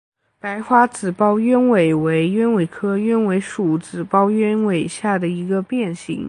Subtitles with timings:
[0.39, 6.19] 白花紫苞鸢尾为鸢尾科鸢尾属紫苞鸢尾下的一个变型。